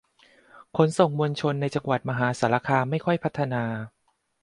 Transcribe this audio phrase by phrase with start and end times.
[0.77, 3.63] ขนส่งมวลชนในจังหวัดมหาสารคามไม่ค่อยพัฒนา